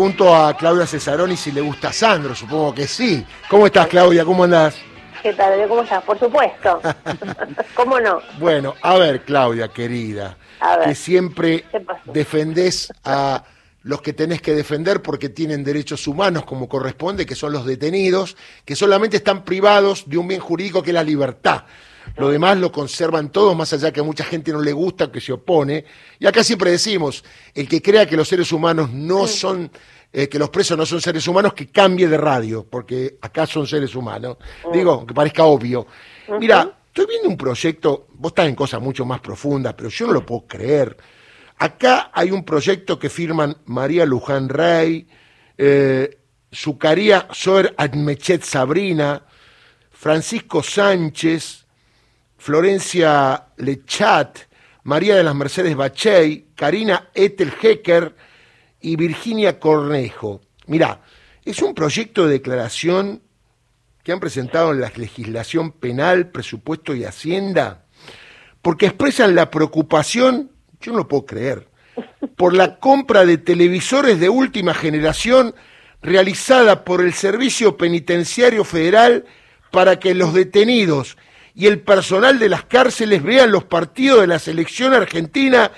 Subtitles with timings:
[0.00, 3.22] Junto a Claudia Cesaroni si le gusta Sandro, supongo que sí.
[3.50, 4.24] ¿Cómo estás, Claudia?
[4.24, 4.74] ¿Cómo andás?
[5.22, 5.68] ¿Qué tal?
[5.68, 6.02] ¿Cómo estás?
[6.04, 6.80] Por supuesto.
[7.74, 8.22] ¿Cómo no?
[8.38, 10.88] Bueno, a ver, Claudia, querida, A ver.
[10.88, 11.66] que siempre
[12.06, 13.44] defendés a
[13.82, 18.38] los que tenés que defender porque tienen derechos humanos como corresponde, que son los detenidos,
[18.64, 21.64] que solamente están privados de un bien jurídico que es la libertad.
[22.16, 25.20] Lo demás lo conservan todos, más allá que a mucha gente no le gusta, que
[25.20, 25.84] se opone.
[26.18, 27.24] Y acá siempre decimos,
[27.54, 29.70] el que crea que los seres humanos no son,
[30.12, 33.66] eh, que los presos no son seres humanos, que cambie de radio, porque acá son
[33.66, 34.36] seres humanos.
[34.72, 35.86] Digo, que parezca obvio.
[36.38, 40.12] Mira, estoy viendo un proyecto, vos estás en cosas mucho más profundas, pero yo no
[40.12, 40.96] lo puedo creer.
[41.58, 45.06] Acá hay un proyecto que firman María Luján Rey,
[45.58, 46.18] eh,
[46.54, 49.22] Zucaría Soer Admechet Sabrina,
[49.90, 51.59] Francisco Sánchez,
[52.40, 54.38] Florencia Lechat,
[54.84, 58.14] María de las Mercedes Bachey, Karina Ethel Hecker
[58.80, 60.40] y Virginia Cornejo.
[60.66, 61.02] Mirá,
[61.44, 63.20] es un proyecto de declaración
[64.02, 67.84] que han presentado en la legislación penal, presupuesto y hacienda,
[68.62, 70.50] porque expresan la preocupación,
[70.80, 71.68] yo no lo puedo creer,
[72.36, 75.54] por la compra de televisores de última generación
[76.00, 79.26] realizada por el Servicio Penitenciario Federal
[79.70, 81.18] para que los detenidos
[81.54, 85.70] y el personal de las cárceles vean los partidos de la selección argentina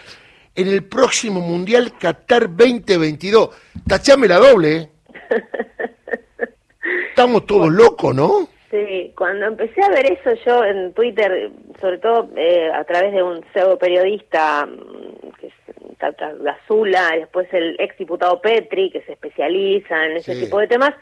[0.54, 3.50] en el próximo Mundial Qatar 2022.
[3.88, 4.88] Tachame la doble, ¿eh?
[7.10, 8.48] Estamos todos locos, ¿no?
[8.70, 11.50] Sí, cuando empecé a ver eso yo en Twitter,
[11.80, 15.52] sobre todo eh, a través de un pseudo periodista mm, que es
[15.98, 20.44] Tata Gazula, y después el ex diputado Petri, que se especializa en ese Sí.
[20.44, 20.94] tipo de temas,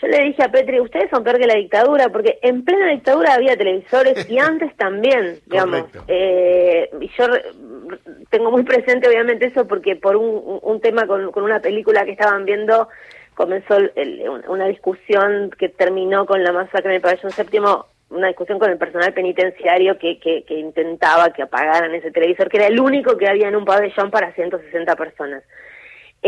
[0.00, 3.34] yo le dije a Petri, ustedes son peor que la dictadura, porque en plena dictadura
[3.34, 5.84] había televisores y antes también, digamos.
[6.08, 7.24] Eh, y yo
[8.30, 12.12] tengo muy presente obviamente eso porque por un, un tema con, con una película que
[12.12, 12.88] estaban viendo
[13.34, 17.86] comenzó el- el- un- una discusión que terminó con la masacre en el pabellón séptimo,
[18.10, 22.56] una discusión con el personal penitenciario que, que, que intentaba que apagaran ese televisor, que
[22.58, 25.42] era el único que había en un pabellón para 160 personas.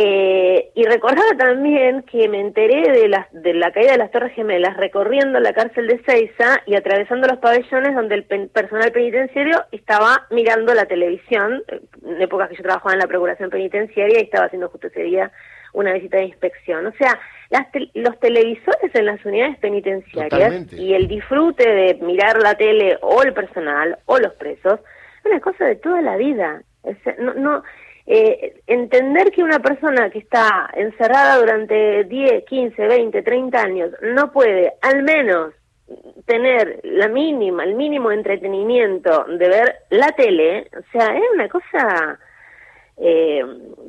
[0.01, 4.33] Eh, y recordaba también que me enteré de, las, de la caída de las Torres
[4.33, 9.65] Gemelas recorriendo la cárcel de Seiza y atravesando los pabellones donde el pen- personal penitenciario
[9.73, 11.65] estaba mirando la televisión,
[12.07, 15.33] en épocas que yo trabajaba en la Procuración Penitenciaria y estaba haciendo justo ese día
[15.73, 16.87] una visita de inspección.
[16.87, 17.19] O sea,
[17.51, 20.77] las tel- los televisores en las unidades penitenciarias Totalmente.
[20.77, 24.79] y el disfrute de mirar la tele o el personal o los presos
[25.19, 26.63] es una cosa de toda la vida.
[27.19, 27.63] No,
[28.11, 34.33] eh, entender que una persona que está encerrada durante 10, 15, 20, 30 años no
[34.33, 35.53] puede al menos
[36.25, 42.19] tener la mínima, el mínimo entretenimiento de ver la tele, o sea, es una cosa
[42.97, 43.43] eh,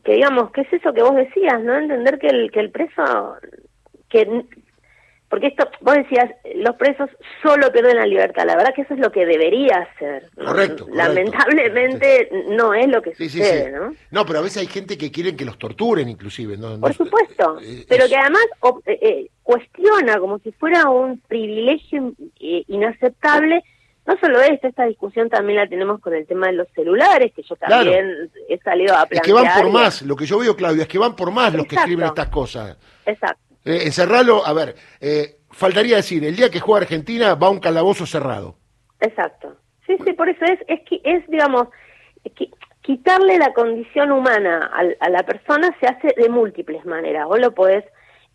[0.03, 1.61] que digamos, ¿qué es eso que vos decías?
[1.61, 1.77] ¿No?
[1.77, 3.37] Entender que el, que el preso,
[4.09, 4.43] que
[5.29, 7.09] porque esto, vos decías, los presos
[7.43, 8.45] solo pierden la libertad.
[8.47, 10.23] La verdad que eso es lo que debería ser.
[10.35, 10.45] ¿no?
[10.45, 11.13] Correcto, correcto.
[11.53, 13.71] Lamentablemente no es lo que Sí, sucede, sí.
[13.71, 13.93] ¿no?
[14.11, 16.57] No, pero a veces hay gente que quieren que los torturen, inclusive.
[16.57, 16.79] ¿no?
[16.79, 21.19] Por supuesto, eh, pero es- que además op- eh, eh, cuestiona como si fuera un
[21.27, 23.63] privilegio eh, inaceptable.
[24.07, 27.43] No solo esto, esta discusión también la tenemos con el tema de los celulares, que
[27.43, 27.75] yo Claro.
[27.91, 29.23] también he salido a Es plantear.
[29.25, 30.01] que van por más.
[30.01, 32.75] Lo que yo veo, Claudia, es que van por más los que escriben estas cosas.
[33.05, 33.43] Exacto.
[33.65, 37.59] Eh, encerrarlo, a ver, eh, faltaría decir, el día que juega Argentina va a un
[37.59, 38.55] calabozo cerrado.
[39.01, 39.55] Exacto.
[39.85, 41.67] Sí, sí, por eso es, es, es digamos,
[42.35, 47.25] qui- quitarle la condición humana al- a, la persona se hace de múltiples maneras.
[47.27, 47.83] Vos lo podés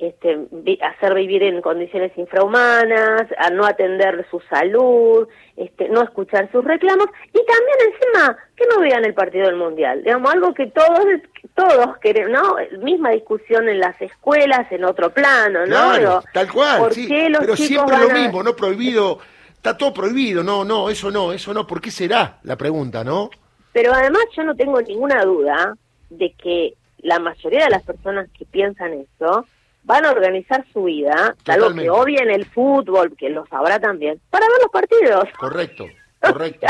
[0.09, 6.51] este, vi- hacer vivir en condiciones infrahumanas, a no atender su salud, este, no escuchar
[6.53, 10.03] sus reclamos y también encima que no vean el partido del mundial.
[10.03, 11.05] Digamos, algo que todos
[11.55, 12.79] todos queremos, ¿no?
[12.83, 15.67] Misma discusión en las escuelas, en otro plano, ¿no?
[15.67, 17.07] Claro, Digo, tal cual, ¿por sí.
[17.07, 19.19] qué los Pero siempre lo a- mismo, no prohibido.
[19.55, 21.67] Está todo prohibido, no, no, eso no, eso no.
[21.67, 23.31] ¿Por qué será la pregunta, no?
[23.73, 25.75] Pero además yo no tengo ninguna duda
[26.11, 29.47] de que la mayoría de las personas que piensan eso
[29.85, 31.83] van a organizar su vida, Totalmente.
[31.85, 35.25] que odien el fútbol, que lo sabrá también, para ver los partidos.
[35.39, 35.87] Correcto,
[36.21, 36.67] correcto.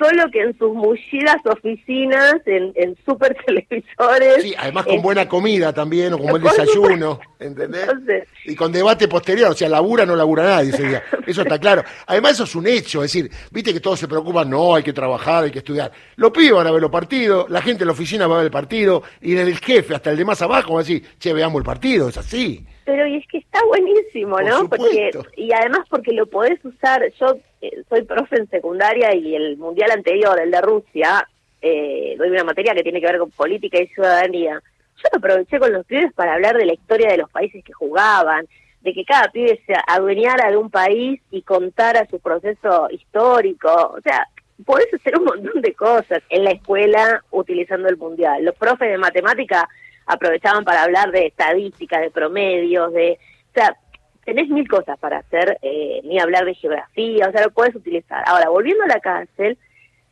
[0.00, 4.42] Solo que en sus mullidas oficinas, en, en super televisores.
[4.42, 7.82] Sí, además con buena comida también, o con buen desayuno, ¿entendés?
[7.82, 11.02] Entonces- Y con debate posterior, o sea, labura no labura nadie ese día.
[11.26, 11.84] Eso está claro.
[12.06, 14.92] Además, eso es un hecho, es decir, viste que todos se preocupan, no, hay que
[14.92, 15.92] trabajar, hay que estudiar.
[16.16, 18.46] Los pibes van a ver los partidos, la gente en la oficina va a ver
[18.46, 21.32] el partido, y desde el jefe hasta el de más abajo va a decir, che,
[21.32, 22.64] veamos el partido, es así.
[22.90, 24.68] Pero y es que está buenísimo, Por ¿no?
[24.68, 29.56] Porque, y además porque lo podés usar, yo eh, soy profe en secundaria y el
[29.58, 31.28] mundial anterior, el de Rusia,
[31.62, 34.60] eh, doy una materia que tiene que ver con política y ciudadanía.
[34.96, 37.72] yo lo aproveché con los pibes para hablar de la historia de los países que
[37.72, 38.48] jugaban,
[38.80, 43.72] de que cada pibe se adueñara de un país y contara su proceso histórico.
[43.96, 44.26] O sea,
[44.66, 48.44] podés hacer un montón de cosas en la escuela utilizando el mundial.
[48.44, 49.68] Los profes de matemática
[50.12, 53.18] aprovechaban para hablar de estadística, de promedios, de...
[53.50, 53.76] O sea,
[54.24, 58.22] tenés mil cosas para hacer, eh, ni hablar de geografía, o sea, lo puedes utilizar.
[58.26, 59.58] Ahora, volviendo a la cárcel,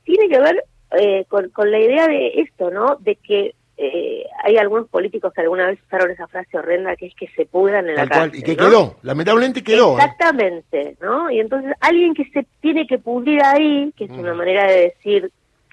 [0.05, 0.65] tiene que ver
[0.99, 2.97] eh, con, con la idea de esto, ¿no?
[3.00, 7.15] De que eh, hay algunos políticos que alguna vez usaron esa frase horrenda que es
[7.15, 8.41] que se pudran en la cárcel.
[8.41, 9.93] y que quedó, lamentablemente quedó.
[9.93, 10.03] ¿eh?
[10.03, 11.31] Exactamente, ¿no?
[11.31, 15.31] Y entonces alguien que se tiene que pudrir ahí, que es una manera de decir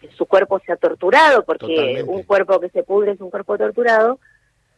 [0.08, 3.58] que su cuerpo se ha torturado, porque un cuerpo que se pudre es un cuerpo
[3.58, 4.20] torturado,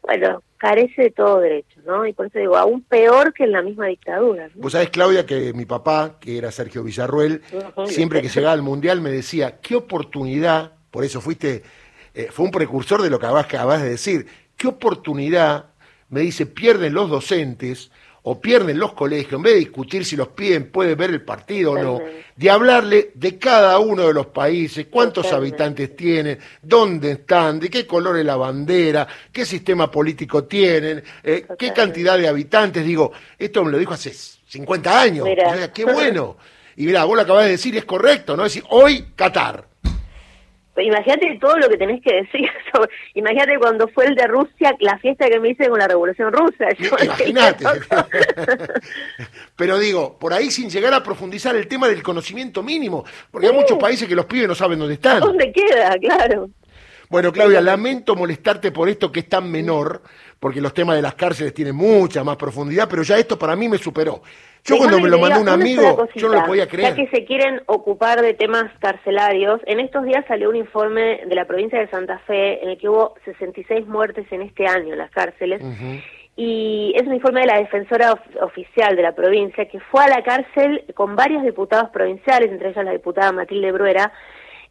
[0.02, 2.06] bueno, carece de todo derecho, ¿no?
[2.06, 4.50] Y por eso digo, aún peor que en la misma dictadura.
[4.56, 7.42] Vos sabés, Claudia, que mi papá, que era Sergio Villarruel,
[7.86, 11.64] siempre que llegaba al Mundial me decía, qué oportunidad, por eso fuiste
[12.18, 14.26] eh, fue un precursor de lo que acabas de decir.
[14.56, 15.66] ¿Qué oportunidad,
[16.10, 17.92] me dice, pierden los docentes
[18.30, 21.72] o pierden los colegios, en vez de discutir si los piden pueden ver el partido
[21.72, 22.02] o no,
[22.36, 27.88] de hablarle de cada uno de los países, cuántos habitantes tienen, dónde están, de qué
[27.88, 32.84] color es la bandera, qué sistema político tienen, eh, qué cantidad de habitantes.
[32.86, 35.26] Digo, esto me lo dijo hace 50 años.
[35.74, 36.36] qué bueno.
[36.76, 38.46] Y mira, vos lo acabás de decir, es correcto, ¿no?
[38.46, 39.67] Es decir, hoy Qatar
[40.84, 42.50] imagínate todo lo que tenés que decir.
[43.14, 46.68] imagínate cuando fue el de Rusia, la fiesta que me hice con la Revolución Rusa.
[47.04, 47.66] imagínate.
[49.56, 53.54] Pero digo, por ahí sin llegar a profundizar el tema del conocimiento mínimo, porque hay
[53.54, 55.20] muchos países que los pibes no saben dónde están.
[55.20, 55.98] ¿Dónde queda?
[56.00, 56.50] Claro.
[57.10, 60.02] Bueno, Claudia, lamento molestarte por esto que es tan menor,
[60.40, 63.68] porque los temas de las cárceles tienen mucha más profundidad, pero ya esto para mí
[63.68, 64.22] me superó.
[64.64, 66.90] Yo cuando me lo mandó un amigo, yo no lo podía creer.
[66.90, 71.36] Ya que se quieren ocupar de temas carcelarios, en estos días salió un informe de
[71.36, 75.00] la provincia de Santa Fe en el que hubo 66 muertes en este año en
[75.00, 75.62] las cárceles.
[76.36, 80.22] Y es un informe de la defensora oficial de la provincia que fue a la
[80.22, 84.12] cárcel con varios diputados provinciales, entre ellas la diputada Matilde Bruera,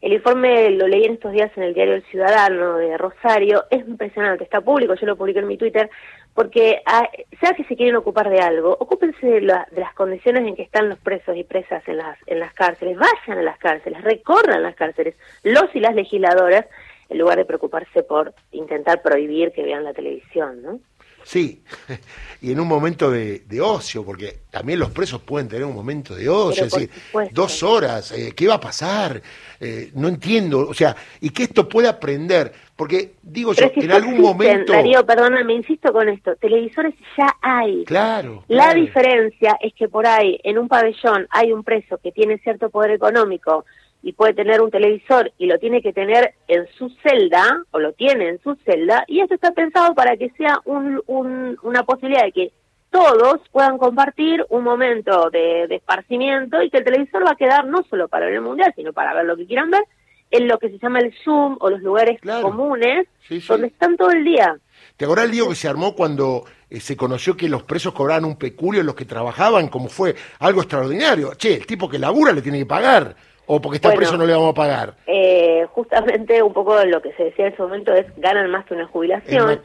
[0.01, 3.87] el informe lo leí en estos días en el diario El Ciudadano de Rosario, es
[3.87, 5.91] impresionante, está público, yo lo publiqué en mi Twitter,
[6.35, 7.09] porque ah,
[7.41, 10.99] sea que se quieren ocupar de algo, ocúpense de, las condiciones en que están los
[10.99, 15.15] presos y presas en las, en las cárceles, vayan a las cárceles, recorran las cárceles,
[15.43, 16.67] los y las legisladoras,
[17.09, 20.81] en lugar de preocuparse por intentar prohibir que vean la televisión, ¿no?
[21.27, 21.61] Sí,
[22.41, 26.29] y en un momento de, ocio, porque también los presos pueden tener un momento de
[26.29, 26.91] ocio, es decir,
[27.33, 29.21] dos horas, eh, ¿qué va a pasar?
[29.59, 33.91] Eh, no entiendo, o sea, y que esto pueda aprender, porque digo yo, que en
[33.91, 34.73] algún momento...
[34.73, 37.85] Darío, perdóname, insisto con esto, televisores ya hay.
[37.87, 38.45] Claro.
[38.47, 42.71] La diferencia es que por ahí, en un pabellón, hay un preso que tiene cierto
[42.71, 43.65] poder económico,
[44.07, 47.93] y puede tener un televisor y lo tiene que tener en su celda, o lo
[47.93, 52.31] tiene en su celda, y esto está pensado para que sea un, una posibilidad de
[52.31, 52.53] que
[52.91, 57.83] todos puedan compartir un momento de, esparcimiento y que el televisor va a quedar no
[57.91, 59.83] solo para ver el mundial, sino para ver lo que quieran ver,
[60.31, 63.09] en lo que se llama el Zoom o los lugares comunes,
[63.49, 64.57] donde están todo el día.
[64.97, 68.25] ¿Te acordás el lío que se armó cuando eh, se conoció que los presos cobraban
[68.25, 71.35] un peculio en los que trabajaban, como fue algo extraordinario?
[71.35, 73.17] Che, el tipo que labura le tiene que pagar.
[73.47, 74.95] ¿O porque está preso no le vamos a pagar?
[75.07, 78.75] Eh, justamente un poco lo que se decía en ese momento es ganan más que
[78.75, 79.61] una jubilación.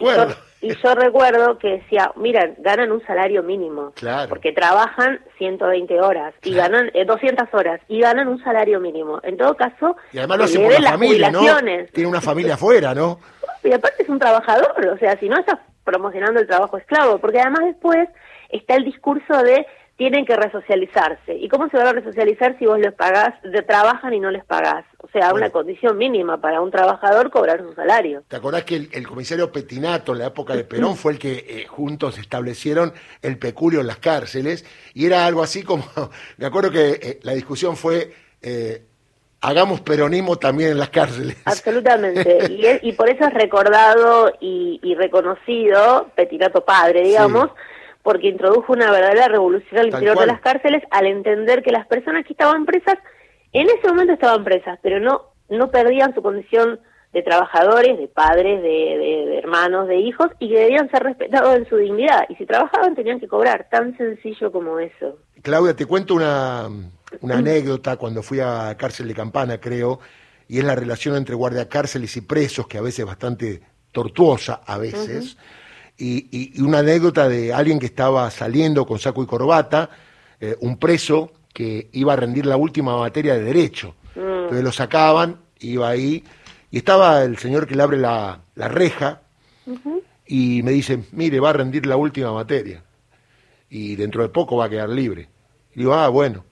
[0.61, 3.91] y, yo, recuerdo que decía, mira, ganan un salario mínimo.
[3.95, 4.29] Claro.
[4.29, 9.19] Porque trabajan 120 horas y ganan 200 eh, horas y ganan un salario mínimo.
[9.23, 11.41] En todo caso, y además lo hace por la familia, ¿no?
[11.91, 13.19] Tiene una familia afuera, ¿no?
[13.63, 17.39] Y aparte es un trabajador, o sea, si no estás promocionando el trabajo esclavo, porque
[17.39, 18.09] además después
[18.49, 19.65] está el discurso de
[20.01, 21.35] tienen que resocializarse.
[21.35, 24.43] ¿Y cómo se va a resocializar si vos les pagás, de, trabajan y no les
[24.43, 24.83] pagás?
[24.97, 28.23] O sea, una condición mínima para un trabajador cobrar su salario.
[28.27, 31.67] ¿Te acordás que el, comisario Petinato en la época de Perón fue el que eh,
[31.67, 34.65] juntos establecieron el peculio en las cárceles?
[34.95, 35.83] Y era algo así como,
[36.37, 38.11] me acuerdo que eh, la discusión fue...
[38.41, 38.81] Eh,
[39.41, 41.35] hagamos peronismo también en las cárceles.
[41.45, 42.79] Absolutamente.
[42.81, 47.49] y, por eso es recordado y, reconocido, Petinato padre, digamos,
[48.03, 52.25] porque introdujo una verdadera revolución al interior de las cárceles al entender que las personas
[52.25, 52.97] que estaban presas,
[53.53, 56.79] en ese momento estaban presas, pero no, no perdían su condición
[57.13, 61.75] de trabajadores, de padres, de, hermanos, de hijos, y que debían ser respetados en su
[61.75, 62.23] dignidad.
[62.29, 65.17] Y si trabajaban tenían que cobrar, tan sencillo como eso.
[65.41, 66.69] Claudia, te cuento una,
[67.19, 69.99] una anécdota cuando fui a cárcel de Campana, creo,
[70.47, 74.77] y es la relación entre guardiacárceles y presos, que a veces es bastante tortuosa, a
[74.77, 75.37] veces
[76.03, 79.89] y, una anécdota de alguien que estaba saliendo con saco y corbata,
[80.39, 83.95] eh, un preso que iba a rendir la última materia de derecho.
[84.15, 84.19] Mm.
[84.19, 86.23] Entonces lo sacaban, iba ahí,
[86.71, 89.21] y estaba el señor que le abre la, reja,
[90.25, 92.83] y me dice, mire, va a rendir la última materia
[93.71, 95.29] y dentro de poco va a quedar libre.
[95.73, 96.43] Y digo, ah, bueno,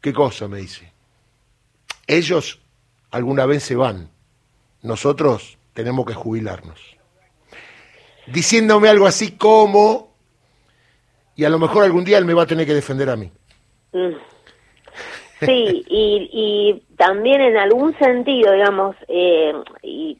[0.00, 0.46] ¿qué cosa?
[0.46, 0.92] me dice.
[2.06, 2.60] Ellos
[3.10, 4.08] alguna vez se van,
[4.80, 6.97] nosotros tenemos que jubilarnos.
[8.32, 10.12] Diciéndome algo así como,
[11.36, 13.30] y a lo mejor algún día él me va a tener que defender a mí.
[13.92, 14.14] Mm.
[15.40, 20.18] Sí, y, y también en algún sentido, digamos, eh, y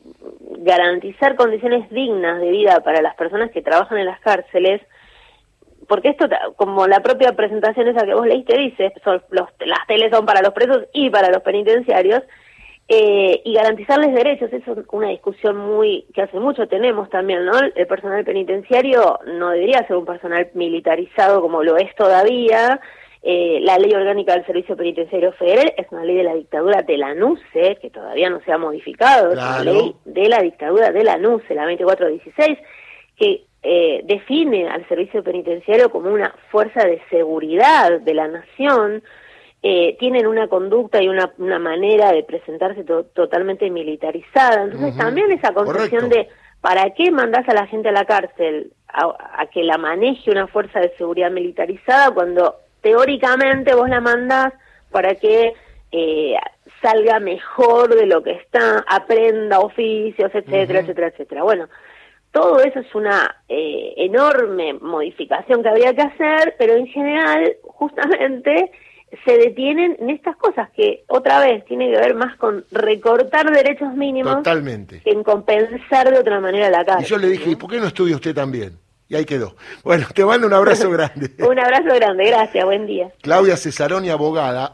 [0.58, 4.80] garantizar condiciones dignas de vida para las personas que trabajan en las cárceles,
[5.88, 10.10] porque esto, como la propia presentación esa que vos leíste dice, son los, las teles
[10.12, 12.22] son para los presos y para los penitenciarios,
[12.88, 17.52] eh, y garantizarles derechos, es una discusión muy que hace mucho tenemos también, ¿no?
[17.59, 22.80] El personal penitenciario no debería ser un personal militarizado como lo es todavía,
[23.23, 26.97] eh, la ley orgánica del Servicio Penitenciario Federal es una ley de la dictadura de
[26.97, 31.04] la NUCE, que todavía no se ha modificado, es una ley de la dictadura de
[31.04, 32.59] la NUCE, la 2416,
[33.16, 39.02] que eh, define al Servicio Penitenciario como una fuerza de seguridad de la nación,
[39.62, 44.64] eh, tienen una conducta y una, una manera de presentarse totalmente militarizada.
[44.64, 46.28] Entonces también esa concepción de
[46.60, 50.46] ¿para qué mandás a la gente a la cárcel a, a que la maneje una
[50.46, 54.52] fuerza de seguridad militarizada cuando teóricamente vos la mandás
[54.90, 55.52] para que
[55.92, 56.34] eh,
[56.82, 61.42] salga mejor de lo que está, aprenda oficios, etcétera, etcétera, etcétera.
[61.42, 61.68] Bueno,
[62.32, 68.70] todo eso es una eh, enorme modificación que habría que hacer, pero en general, justamente,
[69.24, 73.94] se detienen en estas cosas que otra vez tiene que ver más con recortar derechos
[73.94, 75.00] mínimos Totalmente.
[75.00, 77.00] que en compensar de otra manera la casa.
[77.02, 78.78] Y yo le dije, ¿y por qué no estudia usted también?
[79.10, 79.56] Y ahí quedó.
[79.84, 81.30] Bueno, te mando un abrazo grande.
[81.38, 83.10] un abrazo grande, gracias, buen día.
[83.22, 84.66] Claudia Cesaroni, abogada,